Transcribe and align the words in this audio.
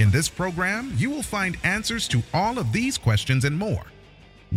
In 0.00 0.10
this 0.10 0.30
program, 0.30 0.94
you 0.96 1.10
will 1.10 1.22
find 1.22 1.58
answers 1.62 2.08
to 2.08 2.22
all 2.32 2.58
of 2.58 2.72
these 2.72 2.96
questions 2.96 3.44
and 3.44 3.58
more. 3.58 3.84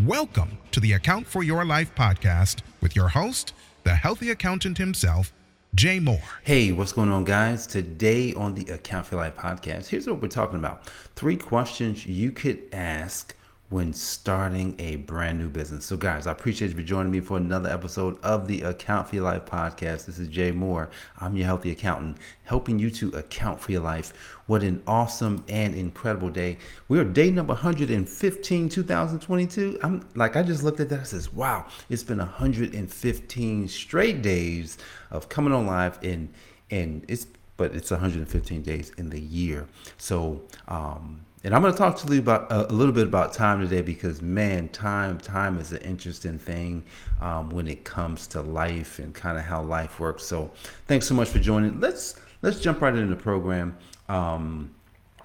Welcome 0.05 0.57
to 0.71 0.79
the 0.79 0.93
Account 0.93 1.27
for 1.27 1.43
Your 1.43 1.65
Life 1.65 1.93
podcast 1.95 2.59
with 2.79 2.95
your 2.95 3.09
host, 3.09 3.53
the 3.83 3.93
healthy 3.93 4.29
accountant 4.29 4.77
himself, 4.77 5.33
Jay 5.75 5.99
Moore. 5.99 6.23
Hey, 6.45 6.71
what's 6.71 6.93
going 6.93 7.11
on, 7.11 7.25
guys? 7.25 7.67
Today 7.67 8.33
on 8.35 8.55
the 8.55 8.71
Account 8.71 9.07
for 9.07 9.17
Life 9.17 9.35
podcast, 9.35 9.89
here's 9.89 10.07
what 10.07 10.21
we're 10.21 10.29
talking 10.29 10.59
about 10.59 10.87
three 11.17 11.35
questions 11.35 12.05
you 12.05 12.31
could 12.31 12.63
ask 12.71 13.35
when 13.73 13.91
starting 13.91 14.75
a 14.77 14.97
brand 14.97 15.39
new 15.39 15.49
business. 15.49 15.83
So, 15.83 15.97
guys, 15.97 16.27
I 16.27 16.31
appreciate 16.31 16.67
you 16.69 16.75
for 16.75 16.83
joining 16.83 17.11
me 17.11 17.21
for 17.21 17.37
another 17.37 17.71
episode 17.71 18.23
of 18.23 18.47
the 18.47 18.61
Account 18.61 19.09
for 19.09 19.15
Your 19.15 19.23
Life 19.23 19.45
podcast. 19.45 20.05
This 20.05 20.19
is 20.19 20.27
Jay 20.27 20.51
Moore. 20.51 20.91
I'm 21.19 21.35
your 21.35 21.47
healthy 21.47 21.71
accountant, 21.71 22.17
helping 22.43 22.77
you 22.77 22.91
to 22.91 23.09
account 23.17 23.59
for 23.59 23.71
your 23.71 23.81
life. 23.81 24.13
What 24.45 24.61
an 24.61 24.83
awesome 24.85 25.43
and 25.49 25.73
incredible 25.73 26.29
day. 26.29 26.59
We 26.87 26.99
are 26.99 27.03
day 27.03 27.31
number 27.31 27.53
115, 27.53 28.69
2022. 28.69 29.79
I'm 29.81 30.07
like, 30.13 30.35
I 30.35 30.43
just 30.43 30.61
looked 30.61 30.79
at 30.79 30.89
that. 30.89 30.99
I 30.99 31.03
says, 31.03 31.33
wow, 31.33 31.65
it's 31.89 32.03
been 32.03 32.19
115 32.19 33.67
straight 33.69 34.21
days 34.21 34.77
of 35.09 35.29
coming 35.29 35.51
on 35.51 35.65
live 35.65 35.97
and 36.03 36.31
and 36.69 37.05
it's 37.07 37.25
but 37.57 37.73
it's 37.75 37.89
115 37.89 38.61
days 38.61 38.91
in 38.97 39.09
the 39.09 39.19
year. 39.19 39.67
So, 39.97 40.43
um, 40.67 41.25
and 41.43 41.53
I'm 41.53 41.61
going 41.61 41.73
to 41.73 41.77
talk 41.77 41.97
to 41.97 42.13
you 42.13 42.19
about 42.19 42.49
uh, 42.51 42.67
a 42.69 42.73
little 42.73 42.93
bit 42.93 43.05
about 43.05 43.33
time 43.33 43.59
today 43.59 43.81
because 43.81 44.21
man, 44.21 44.69
time 44.69 45.19
time 45.19 45.59
is 45.59 45.73
an 45.73 45.79
interesting 45.79 46.39
thing 46.39 46.83
um, 47.19 47.49
when 47.49 47.67
it 47.67 47.83
comes 47.83 48.27
to 48.27 48.41
life 48.41 48.99
and 48.99 49.13
kind 49.13 49.37
of 49.37 49.43
how 49.43 49.61
life 49.61 49.99
works. 49.99 50.23
So, 50.23 50.51
thanks 50.87 51.05
so 51.05 51.13
much 51.13 51.29
for 51.29 51.39
joining. 51.39 51.81
Let's 51.81 52.15
let's 52.41 52.61
jump 52.61 52.81
right 52.81 52.95
into 52.95 53.13
the 53.13 53.21
program, 53.21 53.77
um, 54.07 54.73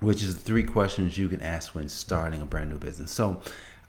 which 0.00 0.24
is 0.24 0.34
three 0.34 0.64
questions 0.64 1.16
you 1.16 1.28
can 1.28 1.40
ask 1.40 1.74
when 1.74 1.88
starting 1.88 2.42
a 2.42 2.46
brand 2.46 2.70
new 2.70 2.78
business. 2.78 3.12
So, 3.12 3.40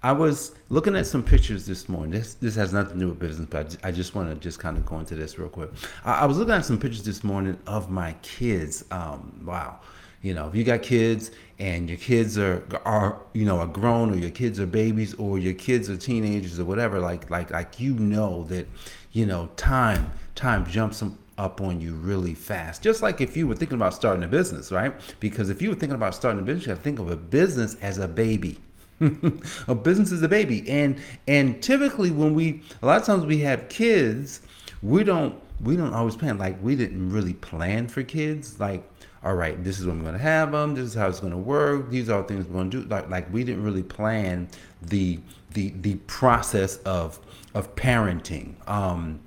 I 0.03 0.11
was 0.11 0.53
looking 0.69 0.95
at 0.95 1.07
some 1.07 1.23
pictures 1.23 1.65
this 1.65 1.89
morning. 1.89 2.11
This 2.11 2.35
this 2.35 2.53
has 2.55 2.73
nothing 2.73 2.93
to 2.93 2.99
do 2.99 3.07
with 3.07 3.17
business, 3.17 3.47
but 3.49 3.75
I 3.83 3.91
just 3.91 4.13
want 4.13 4.29
to 4.29 4.35
just 4.35 4.59
kind 4.59 4.77
of 4.77 4.85
go 4.85 4.99
into 4.99 5.15
this 5.15 5.39
real 5.39 5.49
quick. 5.49 5.71
I, 6.05 6.19
I, 6.19 6.25
was 6.25 6.37
looking 6.37 6.53
at 6.53 6.63
some 6.63 6.77
pictures 6.77 7.03
this 7.03 7.23
morning 7.23 7.57
of 7.65 7.89
my 7.89 8.13
kids. 8.21 8.85
Um, 8.91 9.41
wow 9.43 9.79
you 10.21 10.33
know, 10.33 10.47
if 10.47 10.55
you 10.55 10.63
got 10.63 10.81
kids 10.81 11.31
and 11.59 11.89
your 11.89 11.97
kids 11.97 12.37
are 12.37 12.63
are 12.85 13.21
you 13.33 13.45
know 13.45 13.59
are 13.59 13.67
grown 13.67 14.11
or 14.11 14.17
your 14.17 14.29
kids 14.29 14.59
are 14.59 14.65
babies 14.65 15.13
or 15.15 15.39
your 15.39 15.53
kids 15.53 15.89
are 15.89 15.97
teenagers 15.97 16.59
or 16.59 16.65
whatever, 16.65 16.99
like 16.99 17.29
like 17.29 17.51
like 17.51 17.79
you 17.79 17.93
know 17.93 18.43
that 18.45 18.67
you 19.11 19.25
know 19.25 19.49
time 19.55 20.11
time 20.35 20.65
jumps 20.65 21.03
up 21.37 21.61
on 21.61 21.79
you 21.79 21.93
really 21.93 22.33
fast. 22.33 22.81
Just 22.81 23.01
like 23.01 23.21
if 23.21 23.37
you 23.37 23.47
were 23.47 23.55
thinking 23.55 23.77
about 23.77 23.93
starting 23.93 24.23
a 24.23 24.27
business, 24.27 24.71
right? 24.71 24.93
Because 25.21 25.49
if 25.49 25.61
you 25.61 25.69
were 25.69 25.75
thinking 25.75 25.95
about 25.95 26.13
starting 26.13 26.41
a 26.41 26.43
business, 26.43 26.65
you 26.65 26.69
have 26.71 26.79
to 26.79 26.83
think 26.83 26.99
of 26.99 27.09
a 27.09 27.15
business 27.15 27.75
as 27.81 27.97
a 27.97 28.07
baby. 28.07 28.59
a 29.67 29.75
business 29.75 30.11
is 30.11 30.21
a 30.21 30.27
baby, 30.27 30.69
and 30.69 30.97
and 31.27 31.63
typically 31.63 32.11
when 32.11 32.33
we 32.33 32.61
a 32.81 32.85
lot 32.85 32.99
of 32.99 33.05
times 33.05 33.25
we 33.25 33.39
have 33.39 33.69
kids, 33.69 34.41
we 34.81 35.05
don't 35.05 35.41
we 35.61 35.77
don't 35.77 35.93
always 35.93 36.17
plan 36.17 36.37
like 36.37 36.61
we 36.61 36.75
didn't 36.75 37.09
really 37.09 37.33
plan 37.33 37.87
for 37.87 38.03
kids 38.03 38.59
like 38.59 38.83
all 39.23 39.35
right, 39.35 39.61
this 39.63 39.79
is 39.79 39.85
when 39.85 39.97
we're 39.97 40.03
going 40.03 40.17
to 40.17 40.21
have 40.21 40.51
them. 40.51 40.75
This 40.75 40.85
is 40.85 40.93
how 40.93 41.07
it's 41.09 41.19
going 41.19 41.33
to 41.33 41.37
work. 41.37 41.89
These 41.89 42.09
are 42.09 42.23
things 42.23 42.45
we're 42.45 42.53
going 42.53 42.71
to 42.71 42.81
do. 42.83 42.87
Like, 42.87 43.09
like 43.09 43.31
we 43.33 43.43
didn't 43.43 43.63
really 43.63 43.83
plan 43.83 44.47
the 44.81 45.19
the 45.51 45.73
the 45.81 45.95
process 46.07 46.77
of 46.77 47.19
of 47.53 47.75
parenting. 47.75 48.55
Um, 48.69 49.19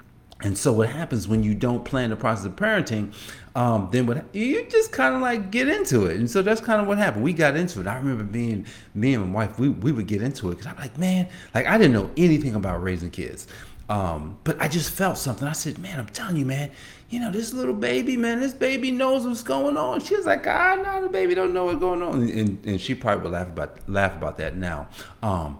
and 0.44 0.58
so 0.58 0.72
what 0.72 0.88
happens 0.88 1.28
when 1.28 1.42
you 1.42 1.54
don't 1.54 1.84
plan 1.84 2.10
the 2.10 2.16
process 2.16 2.46
of 2.46 2.56
parenting? 2.56 3.14
Um, 3.54 3.88
then 3.92 4.06
what 4.06 4.34
you 4.34 4.64
just 4.64 4.92
kind 4.92 5.14
of 5.14 5.20
like 5.20 5.50
get 5.50 5.68
into 5.68 6.06
it, 6.06 6.16
and 6.16 6.30
so 6.30 6.40
that's 6.40 6.60
kind 6.60 6.80
of 6.80 6.88
what 6.88 6.96
happened. 6.98 7.22
We 7.22 7.34
got 7.34 7.54
into 7.54 7.80
it. 7.80 7.86
I 7.86 7.96
remember 7.96 8.24
being 8.24 8.66
me 8.94 9.14
and 9.14 9.26
my 9.26 9.46
wife. 9.46 9.58
We 9.58 9.68
we 9.68 9.92
would 9.92 10.06
get 10.06 10.22
into 10.22 10.50
it 10.50 10.56
because 10.56 10.66
I'm 10.66 10.78
like, 10.78 10.96
man, 10.96 11.28
like 11.54 11.66
I 11.66 11.76
didn't 11.76 11.92
know 11.92 12.10
anything 12.16 12.54
about 12.54 12.82
raising 12.82 13.10
kids. 13.10 13.46
Um, 13.88 14.38
but 14.44 14.60
I 14.60 14.68
just 14.68 14.90
felt 14.90 15.18
something. 15.18 15.46
I 15.46 15.52
said, 15.52 15.78
man, 15.78 15.98
I'm 15.98 16.06
telling 16.06 16.36
you, 16.36 16.46
man, 16.46 16.70
you 17.10 17.20
know, 17.20 17.30
this 17.30 17.52
little 17.52 17.74
baby, 17.74 18.16
man, 18.16 18.40
this 18.40 18.54
baby 18.54 18.90
knows 18.90 19.26
what's 19.26 19.42
going 19.42 19.76
on. 19.76 20.00
She 20.00 20.16
was 20.16 20.24
like, 20.24 20.46
ah, 20.46 20.80
no, 20.82 21.02
the 21.02 21.08
baby 21.08 21.34
don't 21.34 21.52
know 21.52 21.66
what's 21.66 21.78
going 21.78 22.00
on. 22.00 22.22
And, 22.22 22.64
and 22.64 22.80
she 22.80 22.94
probably 22.94 23.24
would 23.24 23.32
laugh 23.32 23.48
about 23.48 23.88
laugh 23.88 24.16
about 24.16 24.38
that 24.38 24.56
now. 24.56 24.88
Um, 25.22 25.58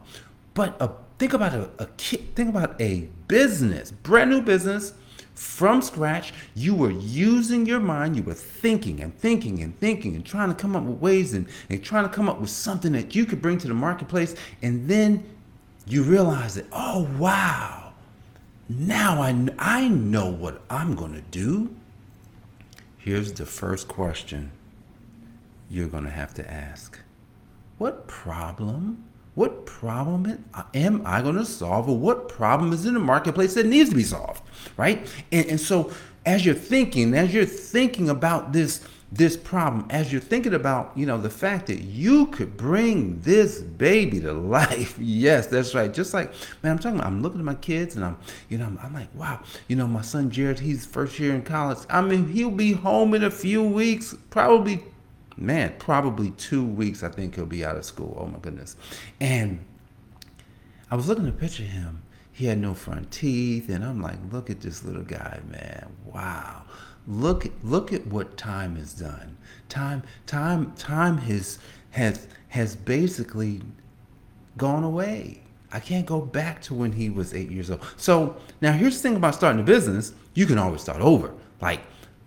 but 0.55 0.81
uh, 0.81 0.89
think 1.19 1.35
about 1.35 1.53
a, 1.53 1.71
a 1.79 1.87
kid, 1.99 2.35
think 2.35 2.49
about 2.49 2.81
a 2.81 3.09
business, 3.29 3.91
brand 3.91 4.31
new 4.31 4.41
business 4.41 4.95
from 5.35 5.83
scratch. 5.83 6.33
You 6.55 6.75
were 6.75 6.91
using 6.91 7.67
your 7.67 7.81
mind, 7.81 8.17
you 8.17 8.23
were 8.23 8.35
thinking 8.35 9.01
and 9.01 9.15
thinking 9.19 9.63
and 9.63 9.79
thinking 9.79 10.15
and 10.15 10.25
trying 10.25 10.49
to 10.49 10.55
come 10.55 10.75
up 10.75 10.85
with 10.85 11.01
ways 11.01 11.35
and, 11.35 11.47
and 11.69 11.85
trying 11.85 12.05
to 12.05 12.11
come 12.11 12.29
up 12.29 12.41
with 12.41 12.51
something 12.51 12.93
that 12.93 13.15
you 13.15 13.27
could 13.27 13.43
bring 13.43 13.59
to 13.59 13.69
the 13.69 13.75
marketplace. 13.75 14.37
And 14.63 14.89
then 14.89 15.23
you 15.87 16.03
realize 16.03 16.55
that, 16.55 16.67
oh, 16.73 17.09
wow 17.19 17.82
now 18.79 19.23
I, 19.23 19.49
I 19.59 19.89
know 19.89 20.31
what 20.31 20.63
I'm 20.71 20.95
going 20.95 21.15
to 21.15 21.21
do. 21.21 21.75
Here's 22.99 23.33
the 23.33 23.47
first 23.47 23.89
question 23.89 24.53
you're 25.71 25.89
going 25.89 26.05
to 26.05 26.11
have 26.11 26.35
to 26.35 26.51
ask 26.51 26.99
What 27.79 28.07
problem? 28.07 29.05
What 29.35 29.65
problem 29.65 30.45
am 30.75 31.03
I 31.07 31.23
going 31.23 31.37
to 31.37 31.47
solve, 31.47 31.89
or 31.89 31.97
what 31.97 32.29
problem 32.29 32.73
is 32.75 32.85
in 32.85 32.93
the 32.93 33.01
marketplace 33.01 33.55
that 33.55 33.65
needs 33.65 33.89
to 33.89 33.97
be 33.97 34.03
solved? 34.03 34.43
Right? 34.77 35.09
And, 35.33 35.47
and 35.47 35.61
so, 35.61 35.91
as 36.27 36.45
you're 36.45 36.55
thinking, 36.55 37.15
as 37.15 37.33
you're 37.33 37.47
thinking 37.47 38.11
about 38.11 38.53
this 38.53 38.87
this 39.13 39.37
problem 39.37 39.87
as 39.91 40.11
you're 40.11 40.23
thinking 40.23 40.55
about 40.55 40.91
you 40.97 41.05
know 41.05 41.19
the 41.19 41.29
fact 41.29 41.67
that 41.67 41.83
you 41.83 42.27
could 42.29 42.57
bring 42.57 43.21
this 43.21 43.61
baby 43.61 44.19
to 44.19 44.33
life. 44.33 44.97
Yes 44.99 45.47
that's 45.47 45.75
right. 45.75 45.93
Just 45.93 46.15
like 46.15 46.33
man 46.63 46.73
i'm 46.73 46.79
talking 46.79 46.99
about 46.99 47.09
i'm 47.09 47.21
looking 47.21 47.39
at 47.39 47.45
my 47.45 47.55
kids 47.55 47.95
and 47.95 48.05
i'm 48.05 48.17
you 48.49 48.57
know 48.57 48.65
i'm, 48.65 48.79
I'm 48.83 48.95
like 48.95 49.15
wow 49.15 49.41
you 49.69 49.77
know 49.77 49.87
my 49.87 50.01
son 50.01 50.31
jared 50.31 50.59
he's 50.59 50.87
first 50.87 51.19
year 51.19 51.35
in 51.35 51.43
college. 51.43 51.79
I 51.91 52.01
mean 52.01 52.29
he'll 52.29 52.51
be 52.51 52.73
home 52.73 53.13
in 53.13 53.23
a 53.23 53.31
few 53.31 53.63
weeks 53.63 54.15
probably 54.31 54.83
man 55.37 55.75
probably 55.79 56.31
two 56.33 56.65
weeks 56.65 57.03
i 57.03 57.09
think 57.11 57.35
he'll 57.35 57.45
be 57.45 57.65
out 57.65 57.77
of 57.77 57.85
school. 57.85 58.17
Oh 58.19 58.27
my 58.27 58.39
goodness. 58.39 58.77
And 59.21 59.63
i 60.91 60.97
was 60.97 61.07
looking 61.07 61.29
a 61.29 61.33
picture 61.33 61.65
him. 61.65 62.03
He 62.35 62.47
had 62.47 62.57
no 62.57 62.73
front 62.73 63.11
teeth 63.11 63.69
and 63.69 63.85
i'm 63.85 64.01
like 64.01 64.17
look 64.31 64.49
at 64.49 64.63
this 64.63 64.85
little 64.85 65.03
guy 65.03 65.41
man. 65.51 65.93
Wow 66.07 66.63
Look 67.07 67.47
look 67.63 67.93
at 67.93 68.07
what 68.07 68.37
time 68.37 68.77
has 68.77 68.93
done. 68.95 69.37
Time 69.69 70.03
time 70.27 70.73
time 70.73 71.19
has 71.19 71.59
has 71.91 72.27
has 72.49 72.77
basically 72.77 73.61
gone 74.57 74.85
away. 74.85 75.43
I 75.73 75.81
can't 75.81 76.07
go 76.07 76.21
back 76.21 76.61
to 76.63 76.75
when 76.75 76.93
he 76.93 77.11
was 77.11 77.35
eight 77.35 77.51
years 77.51 77.71
old. 77.71 77.85
So 77.97 78.37
now 78.61 78.73
here's 78.73 78.97
the 78.97 79.09
thing 79.09 79.17
about 79.17 79.35
starting 79.35 79.61
a 79.61 79.65
business: 79.65 80.13
you 80.35 80.47
can 80.47 80.59
always 80.59 80.81
start 80.81 81.01
over. 81.01 81.33
Like 81.61 81.81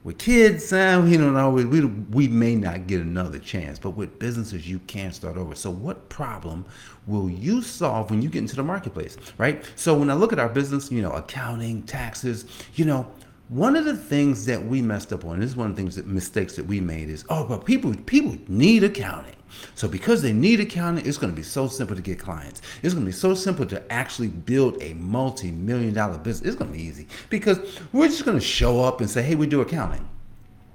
with 0.04 0.18
kids, 0.18 0.72
uh, 0.72 1.02
we 1.04 1.18
don't 1.18 1.36
always 1.36 1.66
we 1.66 1.86
we 1.86 2.28
may 2.28 2.56
not 2.56 2.86
get 2.86 3.02
another 3.02 3.40
chance, 3.40 3.80
but 3.80 3.92
with 3.92 4.20
businesses 4.20 4.68
you 4.68 4.80
can 4.80 5.12
start 5.12 5.38
over. 5.38 5.56
So 5.56 5.72
what 5.72 6.10
problem 6.10 6.66
will 7.08 7.30
you 7.30 7.62
solve 7.62 8.12
when 8.12 8.22
you 8.22 8.30
get 8.30 8.40
into 8.40 8.56
the 8.56 8.64
marketplace, 8.64 9.18
right? 9.38 9.64
So 9.76 9.96
when 9.96 10.10
I 10.10 10.14
look 10.14 10.34
at 10.34 10.40
our 10.40 10.50
business, 10.50 10.92
you 10.92 11.02
know, 11.02 11.12
accounting, 11.12 11.84
taxes, 11.84 12.46
you 12.76 12.86
know, 12.86 13.12
one 13.50 13.76
of 13.76 13.86
the 13.86 13.96
things 13.96 14.46
that 14.48 14.66
we 14.66 14.82
messed 14.82 15.14
up 15.14 15.24
on, 15.24 15.40
this 15.40 15.52
is 15.52 15.56
one 15.56 15.70
of 15.70 15.76
the 15.76 15.82
things 15.82 15.96
that 15.96 16.08
mistakes 16.08 16.56
that 16.56 16.66
we 16.66 16.80
made 16.80 17.10
is, 17.10 17.24
oh, 17.30 17.46
but 17.46 17.64
people 17.64 17.94
people 18.06 18.38
need 18.48 18.84
accounting. 18.84 19.36
So 19.76 19.88
because 19.88 20.22
they 20.22 20.34
need 20.34 20.60
accounting, 20.60 21.06
it's 21.06 21.18
going 21.18 21.32
to 21.32 21.36
be 21.36 21.44
so 21.44 21.68
simple 21.68 21.96
to 21.96 22.02
get 22.02 22.20
clients. 22.20 22.62
It's 22.82 22.94
going 22.94 23.06
to 23.06 23.10
be 23.10 23.16
so 23.16 23.36
simple 23.36 23.66
to 23.68 23.92
actually 23.92 24.30
build 24.30 24.82
a 24.82 24.94
multi-million 24.96 25.94
dollar 25.94 26.18
business. 26.18 26.50
It's 26.50 26.58
going 26.58 26.72
to 26.72 26.78
be 26.78 26.84
easy 26.84 27.08
because 27.30 27.60
we're 27.94 28.08
just 28.08 28.26
going 28.26 28.38
to 28.38 28.44
show 28.44 28.84
up 28.84 29.00
and 29.00 29.10
say, 29.10 29.22
hey, 29.22 29.36
we 29.36 29.48
do 29.48 29.62
accounting. 29.62 30.08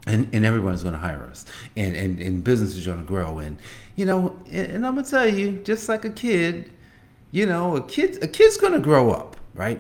And, 0.07 0.29
and 0.33 0.47
everyone's 0.47 0.83
going 0.83 0.95
to 0.95 0.99
hire 0.99 1.25
us 1.25 1.45
and, 1.77 1.95
and, 1.95 2.21
and 2.21 2.43
business 2.43 2.75
is 2.75 2.87
going 2.87 3.01
to 3.01 3.05
grow. 3.05 3.39
And, 3.39 3.59
you 3.97 4.07
know, 4.07 4.35
and, 4.47 4.73
and 4.73 4.87
I'm 4.87 4.95
going 4.95 5.05
to 5.05 5.11
tell 5.11 5.29
you, 5.29 5.61
just 5.63 5.91
like 5.91 6.07
a 6.07 6.11
kid, 6.11 6.71
you 7.33 7.45
know, 7.45 7.77
a 7.77 7.83
kid, 7.87 8.23
a 8.23 8.29
kid's 8.29 8.57
going 8.57 8.73
to 8.73 8.81
grow 8.81 9.11
up, 9.11 9.37
right? 9.55 9.79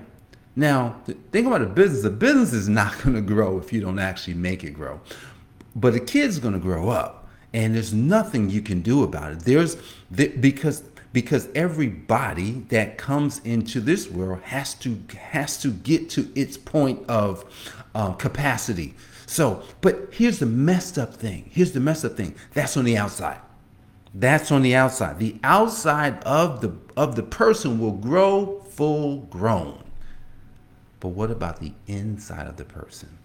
Now, 0.56 0.97
think 1.32 1.47
about 1.47 1.62
a 1.62 1.67
business. 1.67 2.05
A 2.05 2.11
business 2.11 2.52
is 2.52 2.69
not 2.69 2.99
going 3.02 3.14
to 3.14 3.23
grow 3.23 3.58
if 3.58 3.73
you 3.73 3.81
don't 3.81 3.99
actually 3.99 4.35
make 4.35 4.64
it 4.64 4.73
grow. 4.73 5.00
But 5.76 5.94
a 5.94 6.00
kid's 6.00 6.38
going 6.38 6.55
to 6.55 6.61
grow 6.61 6.88
up, 6.88 7.29
and 7.52 7.75
there's 7.75 7.94
nothing 7.94 8.50
you 8.50 8.61
can 8.61 8.82
do 8.82 9.02
about 9.05 9.32
it. 9.32 9.41
There's 9.41 9.76
because 10.11 10.82
because 11.12 11.49
everybody 11.55 12.52
that 12.69 12.99
comes 12.99 13.41
into 13.41 13.81
this 13.81 14.08
world 14.08 14.43
has 14.43 14.75
to 14.75 15.00
has 15.17 15.56
to 15.58 15.70
get 15.70 16.11
to 16.11 16.31
its 16.35 16.56
point 16.56 17.08
of 17.08 17.44
um, 17.94 18.14
capacity. 18.17 18.94
So, 19.26 19.62
but 19.81 20.08
here's 20.12 20.41
the 20.41 20.47
messed 20.47 20.99
up 20.99 21.14
thing. 21.14 21.50
Here's 21.52 21.73
the 21.73 21.81
messed 21.81 22.05
up 22.05 22.17
thing. 22.17 22.35
That's 22.52 22.76
on 22.76 22.85
the 22.85 22.97
outside. 22.97 23.38
That's 24.12 24.50
on 24.50 24.62
the 24.62 24.75
outside. 24.75 25.20
The 25.20 25.37
outside 25.44 26.23
of 26.25 26.61
the 26.61 26.76
of 26.97 27.14
the 27.14 27.23
person 27.23 27.79
will 27.79 27.93
grow 27.93 28.61
full 28.70 29.19
grown. 29.19 29.85
But 31.00 31.08
what 31.08 31.31
about 31.31 31.61
the 31.61 31.73
inside 31.87 32.47
of 32.47 32.56
the 32.56 32.64
person? 32.64 33.19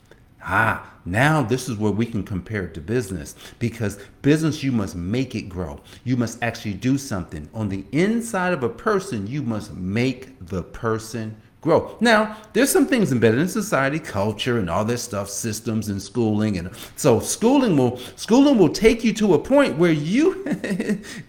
Ah, 0.48 0.94
now 1.06 1.42
this 1.42 1.68
is 1.68 1.78
where 1.78 1.92
we 1.92 2.06
can 2.06 2.24
compare 2.24 2.66
it 2.66 2.74
to 2.76 2.82
business 2.82 3.36
because 3.58 4.00
business, 4.22 4.64
you 4.64 4.72
must 4.72 4.96
make 4.96 5.34
it 5.34 5.50
grow. 5.50 5.82
You 6.04 6.18
must 6.18 6.42
actually 6.44 6.76
do 6.76 6.98
something. 6.98 7.50
On 7.54 7.70
the 7.70 7.86
inside 7.92 8.54
of 8.54 8.62
a 8.62 8.70
person, 8.70 9.26
you 9.28 9.42
must 9.42 9.74
make 9.74 10.38
the 10.40 10.62
person 10.62 11.38
grow. 11.66 11.98
Now, 12.00 12.38
there's 12.54 12.70
some 12.70 12.86
things 12.86 13.12
embedded 13.12 13.40
in 13.40 13.50
society, 13.50 14.00
culture, 14.00 14.60
and 14.60 14.70
all 14.70 14.86
this 14.86 15.04
stuff, 15.04 15.30
systems 15.30 15.90
and 15.90 16.02
schooling, 16.02 16.58
and 16.58 16.70
so 16.96 17.20
schooling 17.20 17.76
will 17.76 17.98
schooling 18.16 18.58
will 18.58 18.70
take 18.70 19.04
you 19.04 19.12
to 19.14 19.34
a 19.34 19.40
point 19.40 19.78
where 19.78 19.92
you 19.92 20.44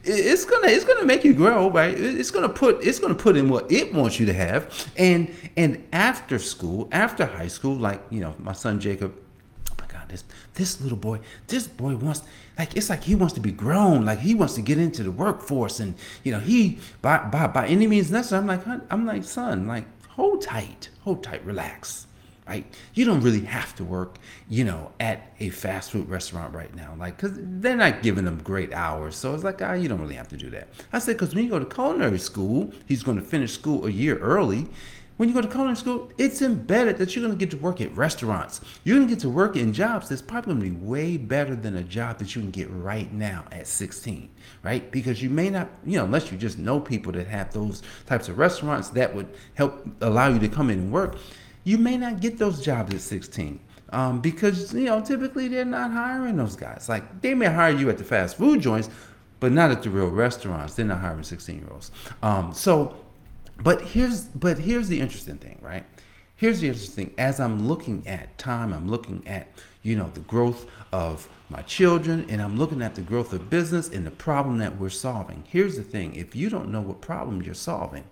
it's 0.05 0.45
gonna 0.45 0.69
it's 0.69 0.85
gonna 0.85 1.07
make 1.07 1.25
you 1.25 1.33
grow, 1.33 1.71
right? 1.71 1.99
It's 1.99 2.31
gonna 2.31 2.51
put 2.51 2.85
it's 2.85 3.01
gonna 3.01 3.15
put 3.15 3.37
in 3.37 3.49
what 3.49 3.73
it 3.73 3.93
wants 3.93 4.21
you 4.21 4.27
to 4.27 4.35
have, 4.35 4.89
and 4.97 5.35
and 5.57 5.83
after 5.93 6.39
school, 6.39 6.89
after 6.93 7.25
high 7.25 7.49
school, 7.49 7.75
like 7.75 8.03
you 8.11 8.21
know, 8.21 8.35
my 8.39 8.53
son 8.53 8.79
Jacob. 8.79 9.17
Oh 9.73 9.75
my 9.81 9.87
God, 9.89 10.09
this 10.09 10.23
this 10.55 10.81
little 10.83 10.99
boy, 10.99 11.21
this 11.49 11.67
boy 11.67 11.97
wants 11.97 12.23
like 12.59 12.75
it's 12.77 12.89
like 12.89 13.05
he 13.05 13.15
wants 13.15 13.35
to 13.35 13.41
be 13.41 13.53
grown, 13.53 14.05
like 14.05 14.21
he 14.21 14.35
wants 14.35 14.55
to 14.55 14.63
get 14.63 14.79
into 14.79 15.03
the 15.03 15.11
workforce, 15.11 15.79
and 15.81 15.95
you 16.25 16.33
know 16.33 16.41
he 16.41 16.79
by 17.03 17.19
by 17.19 17.47
by 17.47 17.67
any 17.67 17.87
means 17.87 18.11
necessary. 18.11 18.41
I'm 18.41 18.47
like 18.47 18.63
I'm 18.91 19.07
like 19.07 19.25
son, 19.25 19.67
like 19.67 19.85
hold 20.17 20.43
tight, 20.43 20.91
hold 21.03 21.23
tight, 21.23 21.45
relax. 21.45 22.07
Right? 22.49 22.65
You 22.95 23.05
don't 23.05 23.23
really 23.23 23.41
have 23.41 23.75
to 23.75 23.83
work, 23.83 24.19
you 24.49 24.63
know, 24.63 24.93
at 25.01 25.33
a 25.41 25.51
fast 25.51 25.91
food 25.91 26.09
restaurant 26.09 26.55
right 26.55 26.73
now, 26.77 26.95
like, 26.97 27.19
cause 27.19 27.33
they're 27.35 27.77
not 27.77 28.03
giving 28.05 28.25
them 28.25 28.41
great 28.45 28.73
hours. 28.73 29.17
So 29.17 29.35
it's 29.35 29.43
like, 29.43 29.61
ah, 29.63 29.73
you 29.73 29.89
don't 29.89 30.01
really 30.01 30.15
have 30.15 30.29
to 30.29 30.37
do 30.37 30.49
that. 30.51 30.69
I 30.93 31.01
said, 31.01 31.19
cause 31.19 31.35
when 31.35 31.43
you 31.43 31.51
go 31.51 31.59
to 31.59 31.67
culinary 31.67 32.21
school, 32.21 32.71
he's 32.87 33.03
going 33.03 33.17
to 33.17 33.23
finish 33.25 33.53
school 33.53 33.85
a 33.87 33.91
year 33.91 34.17
early. 34.19 34.69
When 35.17 35.31
you 35.31 35.35
go 35.35 35.41
to 35.41 35.49
culinary 35.49 35.77
school, 35.77 36.11
it's 36.19 36.43
embedded 36.43 36.99
that 36.99 37.17
you're 37.17 37.25
going 37.25 37.37
to 37.37 37.43
get 37.43 37.51
to 37.53 37.63
work 37.63 37.81
at 37.81 37.97
restaurants. 37.97 38.61
You're 38.85 38.97
going 38.97 39.09
to 39.09 39.15
get 39.15 39.21
to 39.23 39.31
work 39.31 39.57
in 39.57 39.73
jobs 39.73 40.11
that's 40.11 40.21
probably 40.21 40.55
going 40.55 40.65
to 40.65 40.79
be 40.79 40.87
way 40.87 41.17
better 41.17 41.57
than 41.57 41.77
a 41.77 41.83
job 41.83 42.19
that 42.19 42.35
you 42.35 42.43
can 42.43 42.51
get 42.51 42.69
right 42.71 43.11
now 43.13 43.47
at 43.51 43.67
16, 43.67 44.29
right? 44.63 44.91
Because 44.91 45.23
you 45.23 45.31
may 45.31 45.49
not, 45.49 45.71
you 45.87 45.97
know, 45.97 46.05
unless 46.05 46.31
you 46.31 46.37
just 46.37 46.59
know 46.59 46.79
people 46.79 47.13
that 47.13 47.27
have 47.29 47.51
those 47.53 47.83
types 48.05 48.29
of 48.29 48.37
restaurants 48.37 48.91
that 48.91 49.15
would 49.15 49.29
help 49.55 49.89
allow 50.03 50.29
you 50.29 50.39
to 50.39 50.49
come 50.49 50.69
in 50.69 50.81
and 50.81 50.93
work, 50.93 51.17
you 51.65 51.79
may 51.79 51.97
not 51.97 52.21
get 52.21 52.37
those 52.37 52.63
jobs 52.63 52.95
at 52.95 53.01
16. 53.01 53.61
Um, 53.91 54.21
because 54.21 54.75
you 54.75 54.87
know 54.87 55.01
typically 55.01 55.47
they're 55.47 55.65
not 55.65 55.93
hiring 55.93 56.37
those 56.37 56.57
guys. 56.57 56.89
Like 56.89 57.21
they 57.21 57.35
may 57.35 57.47
hire 57.47 57.71
you 57.71 57.89
at 57.89 57.99
the 57.99 58.05
fast 58.05 58.37
food 58.37 58.61
joints, 58.61 58.91
but 59.39 59.53
not 59.53 59.71
at 59.71 59.85
the 59.85 59.91
real 59.91 60.09
restaurants. 60.09 60.75
They're 60.75 60.85
not 60.85 60.99
hiring 60.99 61.23
16 61.23 61.57
year 61.57 61.69
olds. 61.71 61.93
Um, 62.21 62.53
so 62.53 62.97
but 63.59 63.81
here's 63.83 64.23
but 64.25 64.59
here's 64.59 64.89
the 64.89 65.01
interesting 65.01 65.39
thing, 65.39 65.59
right? 65.61 65.85
Here's 66.37 66.61
the 66.61 66.69
interesting 66.69 67.07
thing. 67.07 67.15
As 67.19 67.41
I'm 67.41 67.67
looking 67.67 68.07
at 68.07 68.37
time, 68.39 68.73
I'm 68.73 68.89
looking 68.89 69.27
at 69.27 69.49
you 69.83 69.97
know 69.97 70.11
the 70.15 70.21
growth 70.21 70.67
of 70.93 71.29
my 71.49 71.63
children, 71.63 72.27
and 72.29 72.43
I'm 72.43 72.59
looking 72.59 72.83
at 72.83 72.95
the 72.95 73.03
growth 73.03 73.33
of 73.33 73.49
business 73.49 73.89
and 73.89 74.07
the 74.07 74.11
problem 74.11 74.59
that 74.59 74.79
we're 74.79 74.91
solving. 74.91 75.45
Here's 75.49 75.77
the 75.77 75.83
thing: 75.83 76.15
if 76.15 76.37
you 76.37 76.51
don't 76.51 76.71
know 76.71 76.83
what 76.83 77.01
problem 77.01 77.43
you're 77.43 77.55
solving, 77.55 78.05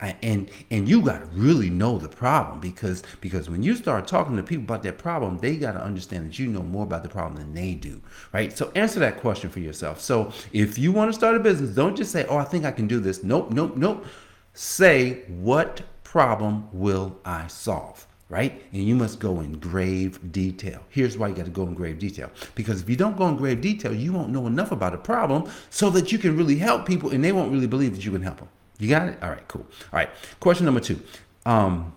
and 0.00 0.48
and 0.70 0.88
you 0.88 1.02
got 1.02 1.20
to 1.20 1.26
really 1.26 1.70
know 1.70 1.98
the 1.98 2.08
problem 2.08 2.60
because 2.60 3.02
because 3.20 3.50
when 3.50 3.62
you 3.62 3.74
start 3.74 4.06
talking 4.06 4.36
to 4.36 4.42
people 4.42 4.62
about 4.62 4.82
that 4.82 4.96
problem 4.96 5.38
they 5.38 5.56
got 5.56 5.72
to 5.72 5.82
understand 5.82 6.26
that 6.26 6.38
you 6.38 6.46
know 6.46 6.62
more 6.62 6.84
about 6.84 7.02
the 7.02 7.08
problem 7.08 7.36
than 7.36 7.52
they 7.52 7.74
do 7.74 8.00
right 8.32 8.56
so 8.56 8.70
answer 8.76 9.00
that 9.00 9.20
question 9.20 9.50
for 9.50 9.58
yourself 9.58 10.00
so 10.00 10.32
if 10.52 10.78
you 10.78 10.92
want 10.92 11.08
to 11.08 11.12
start 11.12 11.34
a 11.34 11.40
business 11.40 11.74
don't 11.74 11.96
just 11.96 12.12
say 12.12 12.24
oh 12.28 12.36
i 12.36 12.44
think 12.44 12.64
i 12.64 12.70
can 12.70 12.86
do 12.86 13.00
this 13.00 13.24
nope 13.24 13.50
nope 13.50 13.76
nope 13.76 14.06
say, 14.58 15.22
What 15.28 15.82
problem 16.02 16.68
will 16.72 17.16
I 17.24 17.46
solve? 17.46 18.06
Right? 18.28 18.62
And 18.72 18.82
you 18.82 18.94
must 18.94 19.20
go 19.20 19.40
in 19.40 19.58
grave 19.58 20.32
detail. 20.32 20.82
Here's 20.90 21.16
why 21.16 21.28
you 21.28 21.34
got 21.34 21.46
to 21.46 21.50
go 21.50 21.62
in 21.62 21.72
grave 21.72 21.98
detail. 21.98 22.30
Because 22.54 22.82
if 22.82 22.90
you 22.90 22.96
don't 22.96 23.16
go 23.16 23.26
in 23.28 23.36
grave 23.36 23.62
detail, 23.62 23.94
you 23.94 24.12
won't 24.12 24.30
know 24.30 24.46
enough 24.46 24.70
about 24.70 24.92
a 24.92 24.98
problem 24.98 25.50
so 25.70 25.88
that 25.90 26.12
you 26.12 26.18
can 26.18 26.36
really 26.36 26.56
help 26.56 26.84
people 26.84 27.10
and 27.10 27.24
they 27.24 27.32
won't 27.32 27.50
really 27.50 27.66
believe 27.66 27.94
that 27.96 28.04
you 28.04 28.10
can 28.10 28.20
help 28.20 28.38
them. 28.38 28.48
You 28.78 28.90
got 28.90 29.08
it? 29.08 29.18
All 29.22 29.30
right, 29.30 29.48
cool. 29.48 29.62
All 29.62 29.98
right. 29.98 30.10
Question 30.40 30.66
number 30.66 30.80
two. 30.80 31.00
Um, 31.46 31.94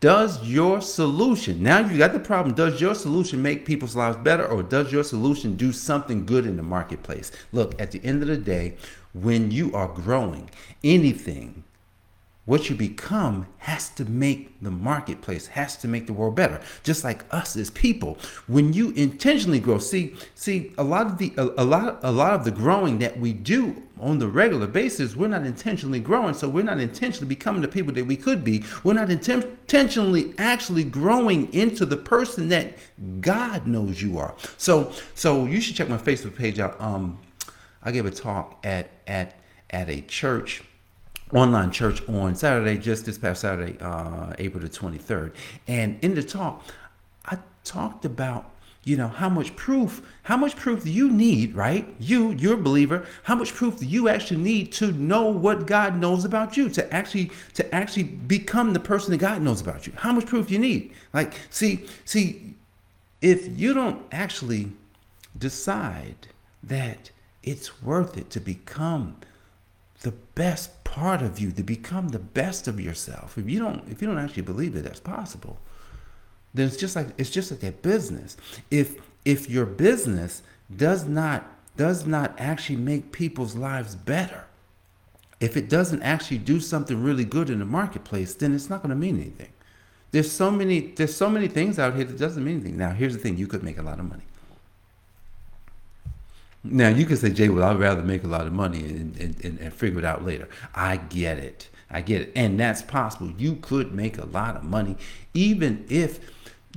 does 0.00 0.46
your 0.46 0.82
solution, 0.82 1.62
now 1.62 1.78
you 1.78 1.96
got 1.96 2.12
the 2.12 2.20
problem, 2.20 2.54
does 2.54 2.82
your 2.82 2.94
solution 2.94 3.40
make 3.40 3.64
people's 3.64 3.96
lives 3.96 4.18
better 4.18 4.46
or 4.46 4.62
does 4.62 4.92
your 4.92 5.02
solution 5.02 5.56
do 5.56 5.72
something 5.72 6.26
good 6.26 6.44
in 6.44 6.58
the 6.58 6.62
marketplace? 6.62 7.32
Look, 7.52 7.80
at 7.80 7.90
the 7.90 8.04
end 8.04 8.20
of 8.20 8.28
the 8.28 8.36
day, 8.36 8.76
when 9.12 9.50
you 9.50 9.72
are 9.74 9.88
growing, 9.88 10.50
anything, 10.84 11.64
what 12.46 12.68
you 12.68 12.74
become 12.74 13.46
has 13.58 13.90
to 13.90 14.04
make 14.04 14.60
the 14.60 14.72
marketplace, 14.72 15.46
has 15.46 15.76
to 15.76 15.86
make 15.86 16.08
the 16.08 16.12
world 16.12 16.34
better. 16.34 16.60
Just 16.82 17.04
like 17.04 17.24
us 17.30 17.54
as 17.54 17.70
people, 17.70 18.18
when 18.48 18.72
you 18.72 18.90
intentionally 18.92 19.60
grow, 19.60 19.78
see, 19.78 20.16
see, 20.34 20.72
a 20.76 20.82
lot 20.82 21.06
of 21.06 21.18
the 21.18 21.32
a, 21.36 21.62
a 21.62 21.64
lot 21.64 22.00
a 22.02 22.10
lot 22.10 22.32
of 22.32 22.44
the 22.44 22.50
growing 22.50 22.98
that 22.98 23.20
we 23.20 23.32
do 23.32 23.80
on 24.00 24.18
the 24.18 24.26
regular 24.26 24.66
basis, 24.66 25.14
we're 25.14 25.28
not 25.28 25.46
intentionally 25.46 26.00
growing. 26.00 26.34
So 26.34 26.48
we're 26.48 26.64
not 26.64 26.80
intentionally 26.80 27.28
becoming 27.28 27.62
the 27.62 27.68
people 27.68 27.92
that 27.92 28.06
we 28.06 28.16
could 28.16 28.42
be. 28.42 28.64
We're 28.82 28.94
not 28.94 29.08
inten- 29.08 29.44
intentionally 29.44 30.34
actually 30.38 30.82
growing 30.84 31.52
into 31.54 31.86
the 31.86 31.98
person 31.98 32.48
that 32.48 32.78
God 33.20 33.66
knows 33.68 34.02
you 34.02 34.18
are. 34.18 34.34
So 34.56 34.92
so 35.14 35.44
you 35.44 35.60
should 35.60 35.76
check 35.76 35.88
my 35.88 35.98
Facebook 35.98 36.34
page 36.34 36.58
out. 36.58 36.80
Um, 36.80 37.20
I 37.82 37.92
gave 37.92 38.06
a 38.06 38.10
talk 38.10 38.58
at 38.64 38.90
at 39.06 39.36
at 39.70 39.88
a 39.88 40.00
church 40.02 40.62
online 41.32 41.70
church 41.70 42.06
on 42.08 42.34
Saturday, 42.34 42.76
just 42.76 43.06
this 43.06 43.18
past 43.18 43.42
Saturday, 43.42 43.78
uh, 43.80 44.32
April 44.38 44.62
the 44.62 44.68
23rd. 44.68 45.32
And 45.68 45.98
in 46.02 46.14
the 46.14 46.22
talk, 46.22 46.64
I 47.26 47.38
talked 47.64 48.04
about, 48.04 48.50
you 48.84 48.96
know, 48.96 49.08
how 49.08 49.28
much 49.28 49.54
proof, 49.56 50.02
how 50.24 50.36
much 50.36 50.56
proof 50.56 50.84
do 50.84 50.90
you 50.90 51.10
need, 51.10 51.54
right? 51.54 51.94
You, 52.00 52.32
you're 52.32 52.54
a 52.54 52.62
believer, 52.62 53.06
how 53.22 53.34
much 53.36 53.54
proof 53.54 53.78
do 53.78 53.86
you 53.86 54.08
actually 54.08 54.40
need 54.40 54.72
to 54.72 54.92
know 54.92 55.26
what 55.26 55.66
God 55.66 55.96
knows 55.96 56.24
about 56.24 56.56
you, 56.56 56.68
to 56.70 56.92
actually, 56.92 57.30
to 57.54 57.74
actually 57.74 58.04
become 58.04 58.72
the 58.72 58.80
person 58.80 59.12
that 59.12 59.18
God 59.18 59.42
knows 59.42 59.60
about 59.60 59.86
you? 59.86 59.92
How 59.96 60.12
much 60.12 60.26
proof 60.26 60.48
do 60.48 60.54
you 60.54 60.58
need? 60.60 60.92
Like, 61.12 61.34
see, 61.50 61.86
see, 62.04 62.54
if 63.20 63.58
you 63.58 63.74
don't 63.74 64.02
actually 64.10 64.72
decide 65.38 66.26
that 66.62 67.10
it's 67.42 67.82
worth 67.82 68.16
it 68.16 68.30
to 68.30 68.40
become 68.40 69.16
the 70.02 70.12
best 70.34 70.82
part 70.84 71.22
of 71.22 71.38
you, 71.38 71.52
to 71.52 71.62
become 71.62 72.08
the 72.08 72.18
best 72.18 72.66
of 72.66 72.80
yourself. 72.80 73.36
If 73.36 73.48
you 73.48 73.58
don't, 73.58 73.86
if 73.88 74.00
you 74.00 74.08
don't 74.08 74.18
actually 74.18 74.42
believe 74.42 74.74
that 74.74 74.84
that's 74.84 75.00
possible, 75.00 75.58
then 76.54 76.66
it's 76.66 76.76
just 76.76 76.96
like 76.96 77.08
it's 77.18 77.30
just 77.30 77.50
like 77.50 77.62
a 77.62 77.72
business. 77.72 78.36
If 78.70 78.96
if 79.24 79.48
your 79.48 79.66
business 79.66 80.42
does 80.74 81.04
not 81.04 81.46
does 81.76 82.06
not 82.06 82.34
actually 82.38 82.76
make 82.76 83.12
people's 83.12 83.54
lives 83.54 83.94
better, 83.94 84.44
if 85.38 85.56
it 85.56 85.68
doesn't 85.68 86.02
actually 86.02 86.38
do 86.38 86.60
something 86.60 87.02
really 87.02 87.24
good 87.24 87.48
in 87.50 87.58
the 87.58 87.64
marketplace, 87.64 88.34
then 88.34 88.54
it's 88.54 88.68
not 88.68 88.82
going 88.82 88.90
to 88.90 88.96
mean 88.96 89.16
anything. 89.16 89.52
There's 90.12 90.30
so 90.30 90.50
many 90.50 90.80
there's 90.80 91.16
so 91.16 91.30
many 91.30 91.48
things 91.48 91.78
out 91.78 91.94
here 91.94 92.04
that 92.04 92.18
doesn't 92.18 92.44
mean 92.44 92.56
anything. 92.56 92.76
Now, 92.76 92.90
here's 92.90 93.14
the 93.14 93.20
thing: 93.20 93.36
you 93.36 93.46
could 93.46 93.62
make 93.62 93.78
a 93.78 93.82
lot 93.82 93.98
of 93.98 94.06
money. 94.06 94.24
Now 96.62 96.88
you 96.88 97.06
can 97.06 97.16
say, 97.16 97.30
Jay, 97.30 97.48
well, 97.48 97.68
I'd 97.68 97.78
rather 97.78 98.02
make 98.02 98.24
a 98.24 98.28
lot 98.28 98.46
of 98.46 98.52
money 98.52 98.80
and, 98.80 99.16
and, 99.16 99.58
and, 99.58 99.72
figure 99.72 99.98
it 99.98 100.04
out 100.04 100.24
later. 100.24 100.48
I 100.74 100.98
get 100.98 101.38
it. 101.38 101.70
I 101.90 102.02
get 102.02 102.20
it. 102.20 102.32
And 102.36 102.60
that's 102.60 102.82
possible. 102.82 103.32
You 103.38 103.56
could 103.56 103.94
make 103.94 104.18
a 104.18 104.26
lot 104.26 104.56
of 104.56 104.62
money 104.62 104.96
even 105.32 105.86
if 105.88 106.20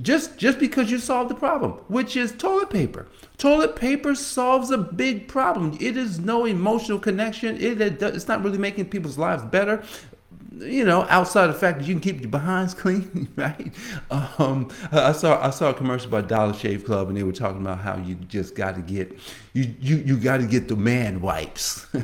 just 0.00 0.38
just 0.38 0.58
because 0.58 0.90
you 0.90 0.98
solve 0.98 1.28
the 1.28 1.34
problem, 1.34 1.72
which 1.86 2.16
is 2.16 2.32
toilet 2.32 2.70
paper. 2.70 3.06
Toilet 3.38 3.76
paper 3.76 4.14
solves 4.14 4.70
a 4.70 4.78
big 4.78 5.28
problem. 5.28 5.76
It 5.80 5.96
is 5.96 6.18
no 6.18 6.46
emotional 6.46 6.98
connection. 6.98 7.56
It, 7.60 7.80
it's 7.80 8.26
not 8.26 8.42
really 8.42 8.58
making 8.58 8.86
people's 8.86 9.18
lives 9.18 9.44
better 9.44 9.84
you 10.58 10.84
know, 10.84 11.02
outside 11.08 11.48
the 11.48 11.54
fact 11.54 11.78
that 11.78 11.86
you 11.86 11.94
can 11.94 12.00
keep 12.00 12.20
your 12.20 12.30
behinds 12.30 12.74
clean, 12.82 13.28
right? 13.36 13.72
Um, 14.10 14.70
I 14.92 15.12
saw 15.12 15.44
I 15.44 15.50
saw 15.50 15.70
a 15.70 15.74
commercial 15.74 16.10
by 16.10 16.22
Dollar 16.22 16.54
Shave 16.54 16.84
Club, 16.84 17.08
and 17.08 17.16
they 17.16 17.22
were 17.22 17.32
talking 17.32 17.60
about 17.60 17.78
how 17.78 17.96
you 17.96 18.14
just 18.14 18.54
got 18.54 18.74
to 18.76 18.82
get 18.82 19.18
you 19.52 19.74
you 19.80 19.96
you 19.96 20.16
got 20.16 20.38
to 20.38 20.46
get 20.46 20.68
the 20.68 20.76
man 20.76 21.20
wipes. 21.20 21.86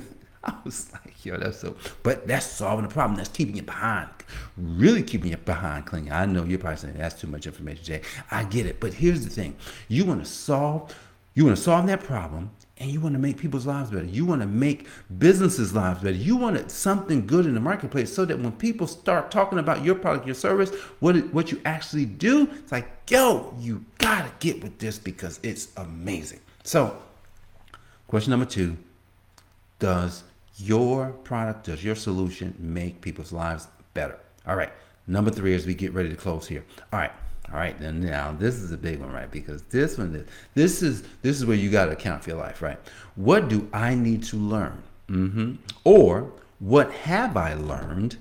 I 0.43 0.55
was 0.65 0.91
like, 0.93 1.23
yo, 1.25 1.37
that's 1.37 1.59
so. 1.61 1.77
But 2.03 2.27
that's 2.27 2.47
solving 2.47 2.87
the 2.87 2.93
problem. 2.93 3.17
That's 3.17 3.29
keeping 3.29 3.59
it 3.59 3.67
behind, 3.67 4.09
really 4.57 5.03
keeping 5.03 5.33
it 5.33 5.45
behind 5.45 5.85
clean. 5.85 6.11
I 6.11 6.25
know 6.25 6.45
you're 6.45 6.59
probably 6.59 6.79
saying 6.79 6.95
that's 6.97 7.21
too 7.21 7.27
much 7.27 7.47
information, 7.47 7.85
Jay. 7.85 8.03
I 8.31 8.45
get 8.45 8.65
it, 8.65 8.81
but 8.81 8.95
here's 8.95 9.23
the 9.23 9.31
thing: 9.31 9.57
you 9.89 10.07
want 10.07 10.25
to 10.25 10.31
solve, 10.31 10.95
you 11.35 11.45
want 11.45 11.59
to 11.59 11.63
solve 11.63 11.87
that 11.89 12.03
problem, 12.03 12.51
and 12.81 12.91
you 12.91 12.99
want 12.99 13.13
to 13.15 13.19
make 13.19 13.37
people's 13.37 13.67
lives 13.67 13.91
better. 13.91 14.07
You 14.07 14.25
want 14.25 14.41
to 14.41 14.47
make 14.47 14.89
businesses' 15.19 15.75
lives 15.75 16.01
better. 16.03 16.17
You 16.17 16.35
want 16.37 16.71
something 16.71 17.27
good 17.27 17.45
in 17.45 17.55
the 17.55 17.61
marketplace 17.61 18.13
so 18.13 18.25
that 18.25 18.39
when 18.39 18.53
people 18.53 18.87
start 18.87 19.31
talking 19.31 19.59
about 19.59 19.85
your 19.85 19.95
product, 19.95 20.27
your 20.27 20.35
service, 20.35 20.75
what 21.01 21.17
what 21.35 21.53
you 21.53 21.61
actually 21.67 22.07
do, 22.07 22.49
it's 22.51 22.73
like, 22.73 22.89
yo, 23.09 23.55
you 23.61 23.85
gotta 23.99 24.33
get 24.41 24.63
with 24.63 24.79
this 24.79 24.99
because 24.99 25.39
it's 25.43 25.69
amazing. 25.77 26.41
So, 26.65 26.97
question 28.09 28.31
number 28.31 28.47
two: 28.47 28.79
Does 29.79 30.25
your 30.57 31.11
product, 31.25 31.67
does 31.67 31.85
your 31.85 31.95
solution 31.95 32.55
make 32.59 33.03
people's 33.03 33.31
lives 33.31 33.69
better? 33.93 34.19
All 34.47 34.57
right. 34.57 34.73
Number 35.07 35.31
three, 35.31 35.55
as 35.55 35.67
we 35.67 35.75
get 35.75 35.93
ready 35.93 36.09
to 36.09 36.17
close 36.17 36.47
here. 36.47 36.65
All 36.93 36.99
right. 36.99 37.13
All 37.53 37.59
right, 37.59 37.79
then 37.81 38.01
now 38.01 38.33
this 38.33 38.57
is 38.57 38.71
a 38.71 38.77
big 38.77 39.01
one, 39.01 39.11
right? 39.11 39.31
Because 39.31 39.63
this 39.65 39.99
one, 39.99 40.25
this 40.55 40.83
is 40.83 41.03
this 41.23 41.37
is 41.37 41.45
where 41.45 41.57
you 41.57 41.71
got 41.71 41.87
to 41.87 41.93
account 41.93 42.23
for 42.23 42.31
your 42.31 42.39
life, 42.39 42.63
right? 42.63 42.79
What 43.17 43.49
do 43.49 43.69
I 43.73 43.95
need 43.95 44.23
to 44.25 44.37
learn, 44.37 44.83
mm-hmm. 45.09 45.55
or 45.83 46.33
what 46.61 46.93
have 46.93 47.37
I 47.37 47.55
learned 47.55 48.19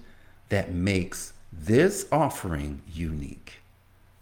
that 0.49 0.73
makes 0.73 1.33
this 1.53 2.07
offering 2.11 2.81
unique? 2.91 3.59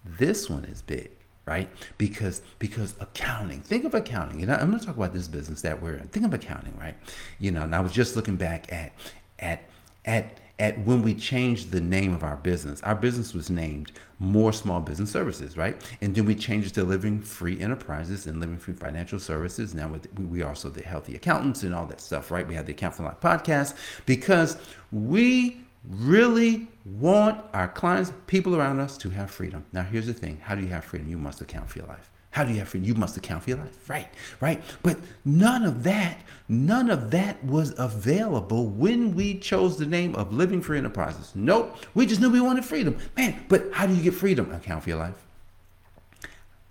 This 0.04 0.50
one 0.50 0.66
is 0.66 0.82
big, 0.82 1.12
right? 1.46 1.70
Because 1.98 2.42
because 2.60 2.96
accounting. 3.00 3.62
Think 3.62 3.86
of 3.86 3.94
accounting. 3.94 4.42
You 4.42 4.48
know, 4.48 4.56
I'm 4.56 4.68
going 4.68 4.80
to 4.80 4.86
talk 4.86 4.98
about 4.98 5.14
this 5.14 5.30
business 5.30 5.62
that 5.62 5.82
we're 5.82 5.96
in. 5.96 6.08
Think 6.10 6.26
of 6.26 6.34
accounting, 6.34 6.78
right? 6.78 6.96
You 7.40 7.52
know, 7.52 7.62
and 7.62 7.74
I 7.74 7.80
was 7.80 7.94
just 7.94 8.18
looking 8.18 8.36
back 8.36 8.72
at 8.74 8.92
at 9.40 9.64
at 10.04 10.38
at 10.60 10.78
when 10.80 11.04
we 11.04 11.14
changed 11.14 11.72
the 11.72 11.82
name 11.82 12.14
of 12.14 12.24
our 12.24 12.38
business. 12.38 12.82
Our 12.84 12.96
business 12.96 13.34
was 13.34 13.50
named 13.50 13.92
Moore 14.20 14.54
Small 14.54 14.80
Business 14.80 15.12
Services, 15.12 15.56
right? 15.56 15.80
And 16.02 16.16
then 16.16 16.26
we 16.26 16.34
changed 16.34 16.74
to 16.76 16.84
Living 16.84 17.22
Free 17.22 17.60
Enterprises 17.60 18.26
and 18.26 18.40
Living 18.40 18.58
Free 18.58 18.74
Financial 18.74 19.20
Services. 19.20 19.76
Now 19.76 19.96
we 20.18 20.42
also 20.42 20.70
the 20.70 20.82
Healthy 20.82 21.16
Accountants 21.16 21.64
and 21.64 21.76
all 21.76 21.86
that 21.88 22.02
stuff, 22.02 22.32
right? 22.32 22.48
We 22.48 22.56
have 22.56 22.66
the 22.66 22.72
Account 22.72 22.96
for 22.96 23.04
Life 23.04 23.20
podcast 23.22 23.76
because 24.06 24.58
we 24.92 25.62
really 25.88 26.68
want 26.86 27.44
our 27.54 27.68
clients, 27.68 28.12
people 28.26 28.56
around 28.56 28.80
us 28.80 28.98
to 28.98 29.10
have 29.10 29.30
freedom. 29.30 29.66
Now, 29.72 29.84
here's 29.84 30.08
the 30.08 30.14
thing 30.14 30.40
how 30.42 30.56
do 30.56 30.62
you 30.62 30.70
have 30.70 30.84
freedom? 30.84 31.08
You 31.08 31.18
must 31.18 31.42
account 31.42 31.70
for 31.70 31.80
your 31.80 31.88
life. 31.88 32.10
How 32.32 32.44
do 32.44 32.52
you 32.52 32.60
have 32.60 32.70
freedom? 32.70 32.88
You 32.88 32.96
must 32.96 33.18
account 33.18 33.44
for 33.44 33.50
your 33.50 33.60
life. 33.60 33.90
Right, 33.90 34.10
right. 34.42 34.62
But 34.84 35.00
none 35.26 35.64
of 35.64 35.84
that, 35.84 36.20
none 36.48 36.90
of 36.90 37.10
that 37.12 37.44
was 37.44 37.74
available 37.80 38.68
when 38.68 39.16
we 39.16 39.40
chose 39.40 39.78
the 39.78 39.86
name 39.86 40.16
of 40.16 40.34
Living 40.34 40.62
Free 40.62 40.78
Enterprises. 40.78 41.32
Nope. 41.34 41.78
We 41.96 42.06
just 42.06 42.22
knew 42.22 42.30
we 42.30 42.42
wanted 42.42 42.66
freedom. 42.66 42.98
Man, 43.16 43.44
but 43.48 43.72
how 43.72 43.88
do 43.88 43.96
you 43.96 44.04
get 44.04 44.14
freedom? 44.14 44.52
Account 44.52 44.84
for 44.84 44.90
your 44.90 45.00
life. 45.00 45.16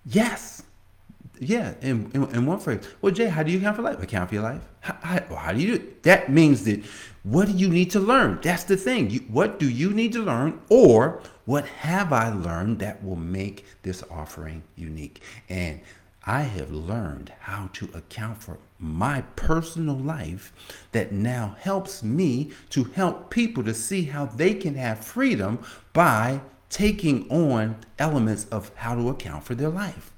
Yes. 0.05 0.63
Yeah, 1.39 1.73
in, 1.81 2.11
in, 2.13 2.23
in 2.33 2.45
one 2.45 2.59
phrase. 2.59 2.87
Well, 3.01 3.13
Jay, 3.13 3.27
how 3.27 3.43
do 3.43 3.51
you 3.51 3.59
account 3.59 3.75
for 3.75 3.81
life? 3.83 4.01
Account 4.01 4.29
for 4.29 4.35
your 4.35 4.43
life. 4.43 4.61
How, 4.79 4.97
how, 5.01 5.35
how 5.35 5.53
do 5.53 5.59
you 5.59 5.67
do 5.67 5.73
it? 5.75 6.03
That 6.03 6.31
means 6.31 6.63
that 6.63 6.83
what 7.23 7.47
do 7.47 7.53
you 7.53 7.69
need 7.69 7.91
to 7.91 7.99
learn? 7.99 8.39
That's 8.41 8.63
the 8.63 8.77
thing. 8.77 9.09
You, 9.09 9.19
what 9.27 9.59
do 9.59 9.69
you 9.69 9.91
need 9.91 10.13
to 10.13 10.23
learn? 10.23 10.61
Or 10.69 11.21
what 11.47 11.65
have 11.65 12.11
I 12.11 12.27
learned 12.29 12.79
that 12.79 13.01
will 13.01 13.15
make 13.15 13.63
this 13.81 14.03
offering 14.11 14.63
unique? 14.75 15.21
And 15.47 15.79
I 16.25 16.41
have 16.41 16.73
learned 16.73 17.31
how 17.39 17.69
to 17.71 17.89
account 17.93 18.43
for 18.43 18.57
my 18.79 19.21
personal 19.37 19.95
life 19.95 20.51
that 20.91 21.13
now 21.13 21.55
helps 21.61 22.03
me 22.03 22.51
to 22.71 22.83
help 22.83 23.29
people 23.29 23.63
to 23.63 23.73
see 23.73 24.03
how 24.03 24.25
they 24.25 24.55
can 24.55 24.75
have 24.75 25.05
freedom 25.05 25.59
by 25.93 26.41
taking 26.69 27.31
on 27.31 27.77
elements 27.97 28.43
of 28.51 28.69
how 28.75 28.95
to 28.95 29.07
account 29.07 29.45
for 29.45 29.55
their 29.55 29.69
life. 29.69 30.11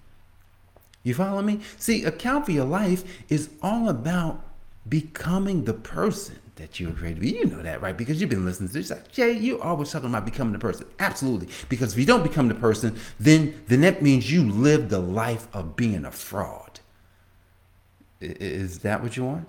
You 1.03 1.13
follow 1.13 1.43
me? 1.43 1.59
See, 1.77 2.05
account 2.05 2.45
for 2.47 2.53
your 2.53 2.65
life 2.65 3.03
is 3.29 3.51
all 3.61 3.87
about 3.87 4.43
becoming 4.89 5.65
the 5.65 5.75
person 5.75 6.39
that 6.59 6.79
you're 6.79 6.91
to 6.91 7.15
be. 7.15 7.31
You 7.31 7.45
know 7.45 7.61
that, 7.61 7.81
right? 7.81 7.97
Because 7.97 8.21
you've 8.21 8.29
been 8.29 8.45
listening 8.45 8.69
to 8.69 8.73
this. 8.73 8.91
Like, 8.91 9.11
Jay, 9.11 9.31
you're 9.31 9.61
always 9.63 9.91
talking 9.91 10.09
about 10.09 10.25
becoming 10.25 10.53
the 10.53 10.59
person. 10.59 10.85
Absolutely. 10.99 11.49
Because 11.67 11.93
if 11.93 11.99
you 11.99 12.05
don't 12.05 12.23
become 12.23 12.47
the 12.47 12.55
person, 12.55 12.97
then 13.19 13.61
then 13.67 13.81
that 13.81 14.01
means 14.01 14.31
you 14.31 14.49
live 14.49 14.89
the 14.89 14.99
life 14.99 15.47
of 15.53 15.75
being 15.75 16.05
a 16.05 16.11
fraud. 16.11 16.79
Is 18.21 18.79
that 18.79 19.01
what 19.01 19.17
you 19.17 19.23
want? 19.25 19.47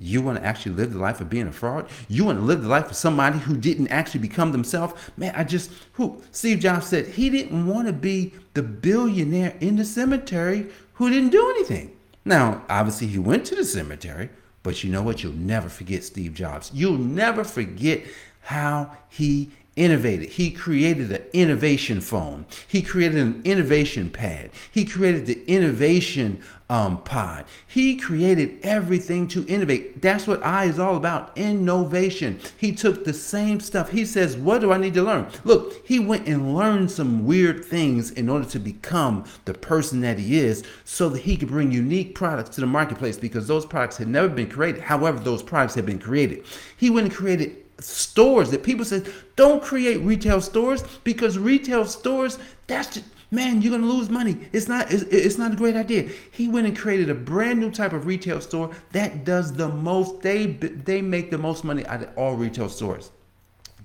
You 0.00 0.22
want 0.22 0.38
to 0.38 0.44
actually 0.44 0.76
live 0.76 0.92
the 0.92 0.98
life 0.98 1.20
of 1.20 1.28
being 1.28 1.48
a 1.48 1.52
fraud? 1.52 1.88
You 2.08 2.24
want 2.24 2.38
to 2.38 2.44
live 2.44 2.62
the 2.62 2.68
life 2.68 2.88
of 2.88 2.96
somebody 2.96 3.38
who 3.38 3.56
didn't 3.56 3.88
actually 3.88 4.20
become 4.20 4.52
themselves? 4.52 4.94
Man, 5.16 5.34
I 5.36 5.44
just 5.44 5.70
who 5.92 6.22
Steve 6.30 6.60
Jobs 6.60 6.86
said 6.86 7.06
he 7.08 7.28
didn't 7.28 7.66
want 7.66 7.88
to 7.88 7.92
be 7.92 8.32
the 8.54 8.62
billionaire 8.62 9.56
in 9.60 9.76
the 9.76 9.84
cemetery 9.84 10.68
who 10.94 11.10
didn't 11.10 11.30
do 11.30 11.50
anything. 11.50 11.96
Now, 12.24 12.62
obviously 12.68 13.08
he 13.08 13.18
went 13.18 13.44
to 13.46 13.56
the 13.56 13.64
cemetery, 13.64 14.30
but 14.62 14.82
you 14.84 14.90
know 14.90 15.02
what? 15.02 15.22
You'll 15.22 15.32
never 15.32 15.68
forget 15.68 16.04
Steve 16.04 16.34
Jobs. 16.34 16.70
You'll 16.74 16.98
never 16.98 17.44
forget 17.44 18.04
how 18.40 18.96
he 19.08 19.50
innovated. 19.78 20.30
He 20.30 20.50
created 20.50 21.12
an 21.12 21.22
innovation 21.32 22.00
phone. 22.00 22.44
He 22.66 22.82
created 22.82 23.18
an 23.18 23.40
innovation 23.44 24.10
pad. 24.10 24.50
He 24.70 24.84
created 24.84 25.26
the 25.26 25.44
innovation 25.46 26.42
um, 26.70 27.02
pod. 27.02 27.46
He 27.66 27.96
created 27.96 28.58
everything 28.62 29.26
to 29.28 29.46
innovate. 29.46 30.02
That's 30.02 30.26
what 30.26 30.44
I 30.44 30.64
is 30.64 30.78
all 30.78 30.96
about 30.96 31.32
innovation. 31.36 32.40
He 32.58 32.72
took 32.72 33.04
the 33.04 33.14
same 33.14 33.60
stuff. 33.60 33.90
He 33.90 34.04
says, 34.04 34.36
What 34.36 34.60
do 34.60 34.72
I 34.72 34.78
need 34.78 34.94
to 34.94 35.02
learn? 35.02 35.28
Look, 35.44 35.86
he 35.86 35.98
went 35.98 36.28
and 36.28 36.54
learned 36.54 36.90
some 36.90 37.24
weird 37.24 37.64
things 37.64 38.10
in 38.10 38.28
order 38.28 38.44
to 38.46 38.58
become 38.58 39.24
the 39.46 39.54
person 39.54 40.00
that 40.00 40.18
he 40.18 40.38
is 40.38 40.62
so 40.84 41.08
that 41.08 41.20
he 41.20 41.36
could 41.36 41.48
bring 41.48 41.72
unique 41.72 42.14
products 42.14 42.50
to 42.50 42.60
the 42.60 42.66
marketplace 42.66 43.16
because 43.16 43.46
those 43.46 43.64
products 43.64 43.96
had 43.96 44.08
never 44.08 44.28
been 44.28 44.50
created. 44.50 44.82
However, 44.82 45.18
those 45.20 45.42
products 45.42 45.74
had 45.74 45.86
been 45.86 45.98
created. 45.98 46.44
He 46.76 46.90
went 46.90 47.06
and 47.06 47.14
created 47.14 47.56
stores 47.80 48.50
that 48.50 48.62
people 48.62 48.84
said 48.84 49.12
don't 49.36 49.62
create 49.62 49.98
retail 49.98 50.40
stores 50.40 50.82
because 51.04 51.38
retail 51.38 51.84
stores 51.84 52.38
that's 52.66 52.94
just, 52.94 53.06
man, 53.30 53.62
you're 53.62 53.72
gonna 53.72 53.90
lose 53.90 54.10
money. 54.10 54.36
It's 54.52 54.68
not 54.68 54.92
it's, 54.92 55.04
it's 55.04 55.38
not 55.38 55.52
a 55.52 55.56
great 55.56 55.76
idea. 55.76 56.08
He 56.30 56.48
went 56.48 56.66
and 56.66 56.76
created 56.76 57.10
a 57.10 57.14
brand 57.14 57.60
new 57.60 57.70
type 57.70 57.92
of 57.92 58.06
retail 58.06 58.40
store 58.40 58.70
that 58.92 59.24
does 59.24 59.52
the 59.52 59.68
most. 59.68 60.20
They 60.22 60.46
they 60.46 61.02
make 61.02 61.30
the 61.30 61.38
most 61.38 61.64
money 61.64 61.86
out 61.86 62.02
of 62.02 62.10
all 62.16 62.34
retail 62.34 62.68
stores. 62.68 63.10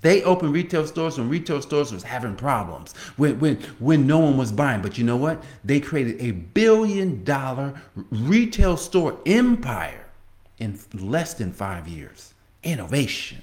They 0.00 0.22
opened 0.22 0.52
retail 0.52 0.86
stores 0.86 1.16
when 1.16 1.30
retail 1.30 1.62
stores 1.62 1.90
was 1.90 2.02
having 2.02 2.36
problems, 2.36 2.92
when, 3.16 3.40
when, 3.40 3.56
when 3.78 4.06
no 4.06 4.18
one 4.18 4.36
was 4.36 4.52
buying. 4.52 4.82
But 4.82 4.98
you 4.98 5.04
know 5.04 5.16
what? 5.16 5.42
They 5.64 5.80
created 5.80 6.20
a 6.20 6.32
billion 6.32 7.24
dollar 7.24 7.72
retail 8.10 8.76
store 8.76 9.18
empire 9.24 10.04
in 10.58 10.78
less 10.92 11.32
than 11.32 11.54
five 11.54 11.88
years. 11.88 12.34
Innovation. 12.62 13.40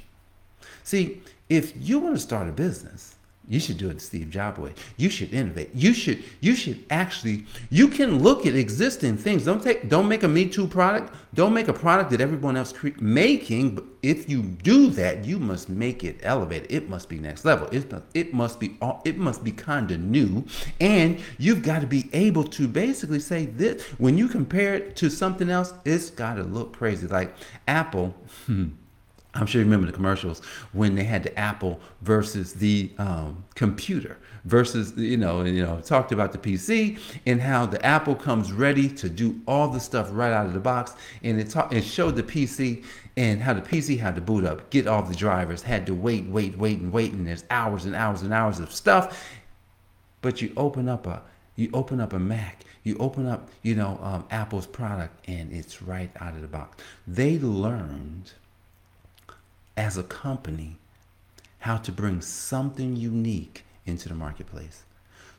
See, 0.83 1.21
if 1.49 1.73
you 1.75 1.99
want 1.99 2.15
to 2.15 2.21
start 2.21 2.47
a 2.47 2.51
business, 2.51 3.15
you 3.51 3.59
should 3.59 3.77
do 3.77 3.89
it 3.89 4.01
Steve 4.01 4.29
Jobs 4.29 4.59
way. 4.59 4.73
You 4.95 5.09
should 5.09 5.33
innovate. 5.33 5.71
You 5.73 5.93
should 5.93 6.23
you 6.39 6.55
should 6.55 6.85
actually 6.89 7.45
you 7.69 7.89
can 7.89 8.19
look 8.19 8.45
at 8.45 8.55
existing 8.55 9.17
things. 9.17 9.43
Don't 9.43 9.61
take 9.61 9.89
don't 9.89 10.07
make 10.07 10.23
a 10.23 10.27
Me 10.27 10.47
Too 10.47 10.67
product. 10.67 11.13
Don't 11.33 11.53
make 11.53 11.67
a 11.67 11.73
product 11.73 12.11
that 12.11 12.21
everyone 12.21 12.55
else 12.55 12.71
cre- 12.71 12.89
making. 13.01 13.75
But 13.75 13.83
if 14.03 14.29
you 14.29 14.43
do 14.43 14.87
that, 14.91 15.25
you 15.25 15.37
must 15.37 15.67
make 15.67 16.05
it 16.05 16.19
elevated. 16.23 16.71
It 16.71 16.87
must 16.87 17.09
be 17.09 17.19
next 17.19 17.43
level. 17.43 17.67
It 17.71 17.91
it 18.13 18.33
must 18.33 18.59
be 18.59 18.77
it 19.03 19.17
must 19.17 19.43
be 19.43 19.51
kind 19.51 19.91
of 19.91 19.99
new, 19.99 20.45
and 20.79 21.19
you've 21.37 21.63
got 21.63 21.81
to 21.81 21.87
be 21.87 22.09
able 22.13 22.45
to 22.45 22.69
basically 22.69 23.19
say 23.19 23.47
this 23.47 23.83
when 23.97 24.17
you 24.17 24.29
compare 24.29 24.75
it 24.75 24.95
to 24.97 25.09
something 25.09 25.49
else. 25.49 25.73
It's 25.83 26.09
got 26.09 26.35
to 26.35 26.43
look 26.43 26.73
crazy. 26.77 27.07
Like 27.07 27.33
Apple. 27.67 28.15
Hmm, 28.45 28.69
I'm 29.33 29.45
sure 29.45 29.59
you 29.61 29.65
remember 29.65 29.87
the 29.87 29.93
commercials 29.93 30.41
when 30.73 30.95
they 30.95 31.05
had 31.05 31.23
the 31.23 31.37
Apple 31.39 31.79
versus 32.01 32.53
the 32.53 32.91
um, 32.97 33.45
computer 33.55 34.17
versus 34.43 34.93
you 34.97 35.17
know 35.17 35.43
you 35.43 35.63
know 35.63 35.79
talked 35.79 36.11
about 36.11 36.31
the 36.31 36.37
PC 36.37 36.99
and 37.25 37.39
how 37.39 37.65
the 37.65 37.83
Apple 37.85 38.15
comes 38.15 38.51
ready 38.51 38.89
to 38.89 39.07
do 39.07 39.39
all 39.47 39.69
the 39.69 39.79
stuff 39.79 40.09
right 40.11 40.33
out 40.33 40.47
of 40.47 40.53
the 40.53 40.59
box 40.59 40.95
and 41.23 41.39
it 41.39 41.49
ta- 41.49 41.69
it 41.71 41.83
showed 41.83 42.15
the 42.15 42.23
PC 42.23 42.83
and 43.17 43.41
how 43.41 43.53
the 43.53 43.61
PC 43.61 43.99
had 43.99 44.15
to 44.15 44.21
boot 44.21 44.45
up, 44.45 44.69
get 44.69 44.87
all 44.87 45.01
the 45.01 45.15
drivers, 45.15 45.61
had 45.61 45.85
to 45.85 45.93
wait, 45.93 46.25
wait, 46.25 46.57
wait, 46.57 46.79
and 46.79 46.91
wait, 46.91 47.11
and 47.11 47.27
there's 47.27 47.43
hours 47.49 47.85
and 47.85 47.95
hours 47.95 48.21
and 48.21 48.33
hours 48.33 48.59
of 48.59 48.73
stuff. 48.73 49.29
But 50.21 50.41
you 50.41 50.53
open 50.55 50.87
up 50.87 51.07
a 51.07 51.21
you 51.55 51.69
open 51.73 51.99
up 51.99 52.13
a 52.13 52.19
Mac, 52.19 52.63
you 52.83 52.97
open 52.97 53.27
up 53.27 53.49
you 53.61 53.75
know 53.75 53.99
um, 54.01 54.25
Apple's 54.29 54.67
product, 54.67 55.27
and 55.29 55.51
it's 55.51 55.81
right 55.81 56.11
out 56.19 56.35
of 56.35 56.41
the 56.41 56.47
box. 56.47 56.77
They 57.07 57.37
learned 57.39 58.31
as 59.77 59.97
a 59.97 60.03
company 60.03 60.77
how 61.59 61.77
to 61.77 61.91
bring 61.91 62.21
something 62.21 62.95
unique 62.95 63.65
into 63.85 64.09
the 64.09 64.15
marketplace. 64.15 64.83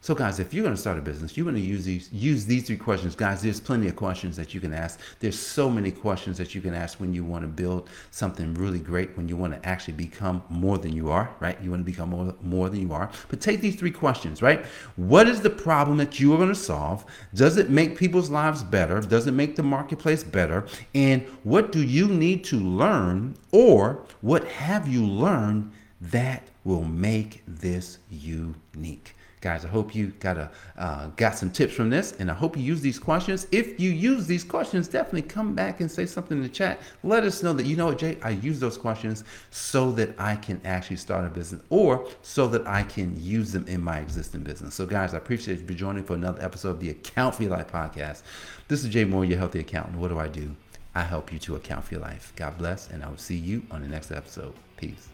So, 0.05 0.17
guys, 0.17 0.41
if 0.41 0.53
you're 0.53 0.65
going 0.65 0.75
to 0.75 0.81
start 0.81 0.99
a 0.99 1.01
business, 1.01 1.37
you're 1.37 1.45
going 1.45 1.55
to 1.55 1.61
use 1.61 1.85
these 1.85 2.13
use 2.13 2.45
these 2.45 2.67
three 2.67 2.77
questions, 2.77 3.15
guys. 3.15 3.41
There's 3.41 3.61
plenty 3.61 3.87
of 3.87 3.95
questions 3.95 4.37
that 4.37 4.53
you 4.53 4.59
can 4.59 4.75
ask. 4.75 4.99
There's 5.21 5.39
so 5.39 5.71
many 5.71 5.93
questions 5.93 6.37
that 6.39 6.57
you 6.57 6.61
can 6.61 6.75
ask 6.75 6.99
when 6.99 7.15
you 7.15 7.23
want 7.23 7.45
to 7.45 7.47
build 7.47 7.89
something 8.11 8.53
really 8.55 8.81
great. 8.81 9.17
When 9.17 9.29
you 9.29 9.37
want 9.37 9.53
to 9.55 9.65
actually 9.65 9.95
become 9.95 10.43
more 10.49 10.77
than 10.77 10.93
you 10.93 11.13
are, 11.13 11.31
right? 11.39 11.57
You 11.63 11.71
want 11.71 11.83
to 11.83 11.85
become 11.85 12.11
more 12.11 12.35
more 12.43 12.69
than 12.69 12.81
you 12.81 12.93
are. 12.93 13.13
But 13.29 13.41
take 13.41 13.61
these 13.61 13.77
three 13.77 13.93
questions, 13.93 14.43
right? 14.43 14.67
What 14.97 15.29
is 15.29 15.41
the 15.41 15.51
problem 15.51 15.99
that 15.99 16.19
you 16.19 16.35
are 16.35 16.37
going 16.37 16.49
to 16.49 16.55
solve? 16.57 17.05
Does 17.33 17.57
it 17.57 17.71
make 17.71 17.97
people's 17.97 18.29
lives 18.29 18.65
better? 18.65 19.01
Does 19.01 19.29
it 19.29 19.35
make 19.35 19.55
the 19.55 19.63
marketplace 19.63 20.25
better? 20.25 20.67
And 20.97 21.23
what 21.45 21.71
do 21.71 21.81
you 21.81 22.09
need 22.09 22.43
to 22.47 22.59
learn, 22.59 23.37
or 23.53 24.05
what 24.21 24.43
have 24.49 24.89
you 24.89 25.07
learned 25.07 25.71
that 26.01 26.49
will 26.65 26.83
make 26.83 27.45
this 27.47 27.99
unique? 28.11 29.15
Guys, 29.43 29.65
I 29.65 29.69
hope 29.69 29.93
you 29.93 30.13
got 30.21 30.39
a 30.39 30.49
uh, 30.79 31.09
got 31.17 31.37
some 31.37 31.51
tips 31.51 31.75
from 31.75 31.91
this, 31.91 32.13
and 32.21 32.31
I 32.31 32.35
hope 32.35 32.57
you 32.57 32.63
use 32.63 32.81
these 32.81 33.01
questions. 33.01 33.49
If 33.51 33.81
you 33.81 33.91
use 33.91 34.29
these 34.29 34.45
questions, 34.45 34.87
definitely 34.87 35.23
come 35.23 35.53
back 35.53 35.81
and 35.81 35.91
say 35.91 36.07
something 36.07 36.37
in 36.37 36.45
the 36.45 36.49
chat. 36.49 36.81
Let 37.03 37.25
us 37.25 37.43
know 37.43 37.53
that 37.55 37.67
you 37.67 37.75
know 37.75 37.87
what, 37.87 37.99
Jay. 37.99 38.19
I 38.23 38.31
use 38.31 38.61
those 38.61 38.79
questions 38.79 39.25
so 39.51 39.91
that 39.93 40.15
I 40.17 40.37
can 40.37 40.61
actually 40.65 40.99
start 40.99 41.27
a 41.27 41.29
business, 41.29 41.61
or 41.71 42.09
so 42.23 42.47
that 42.47 42.65
I 42.69 42.85
can 42.85 43.21
use 43.21 43.51
them 43.51 43.67
in 43.67 43.83
my 43.83 43.99
existing 43.99 44.45
business. 44.45 44.77
So, 44.77 44.87
guys, 44.87 45.13
I 45.13 45.17
appreciate 45.17 45.59
you 45.69 45.75
joining 45.75 46.05
for 46.05 46.15
another 46.15 46.41
episode 46.41 46.71
of 46.71 46.81
the 46.81 46.91
Account 46.91 47.35
for 47.35 47.43
Your 47.43 47.51
Life 47.51 47.67
podcast. 47.67 48.23
This 48.69 48.85
is 48.85 48.91
Jay 48.91 49.05
Moore, 49.05 49.25
your 49.25 49.39
healthy 49.39 49.59
accountant. 49.59 49.99
What 49.99 50.09
do 50.09 50.21
I 50.21 50.29
do? 50.29 50.55
I 50.95 51.03
help 51.03 51.33
you 51.33 51.41
to 51.41 51.57
account 51.57 51.85
for 51.85 51.95
your 51.95 52.03
life. 52.03 52.33
God 52.37 52.57
bless, 52.59 52.91
and 52.91 53.03
I 53.03 53.09
will 53.09 53.17
see 53.17 53.39
you 53.39 53.65
on 53.73 53.83
the 53.83 53.89
next 53.89 54.13
episode. 54.13 54.55
Peace. 54.77 55.09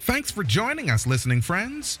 Thanks 0.00 0.32
for 0.32 0.42
joining 0.42 0.90
us, 0.90 1.06
listening 1.06 1.40
friends. 1.40 2.00